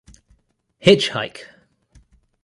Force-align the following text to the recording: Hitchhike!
Hitchhike! 0.83 1.45